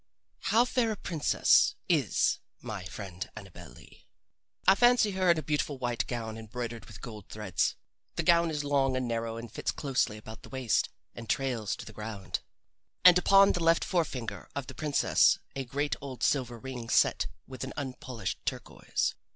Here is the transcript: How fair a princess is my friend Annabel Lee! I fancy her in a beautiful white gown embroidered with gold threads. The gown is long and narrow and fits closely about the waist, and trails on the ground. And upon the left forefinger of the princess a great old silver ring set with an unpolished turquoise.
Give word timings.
How 0.45 0.65
fair 0.65 0.91
a 0.91 0.95
princess 0.97 1.75
is 1.87 2.39
my 2.59 2.85
friend 2.85 3.29
Annabel 3.37 3.69
Lee! 3.69 4.07
I 4.67 4.73
fancy 4.73 5.11
her 5.11 5.29
in 5.29 5.37
a 5.37 5.43
beautiful 5.43 5.77
white 5.77 6.07
gown 6.07 6.39
embroidered 6.39 6.85
with 6.85 7.01
gold 7.01 7.29
threads. 7.29 7.75
The 8.15 8.23
gown 8.23 8.49
is 8.49 8.63
long 8.63 8.97
and 8.97 9.07
narrow 9.07 9.37
and 9.37 9.51
fits 9.51 9.69
closely 9.69 10.17
about 10.17 10.41
the 10.41 10.49
waist, 10.49 10.89
and 11.13 11.29
trails 11.29 11.75
on 11.79 11.85
the 11.85 11.93
ground. 11.93 12.39
And 13.05 13.19
upon 13.19 13.51
the 13.51 13.61
left 13.63 13.85
forefinger 13.85 14.49
of 14.55 14.65
the 14.65 14.73
princess 14.73 15.37
a 15.55 15.65
great 15.65 15.95
old 16.01 16.23
silver 16.23 16.57
ring 16.57 16.89
set 16.89 17.27
with 17.45 17.63
an 17.63 17.71
unpolished 17.77 18.43
turquoise. 18.43 19.13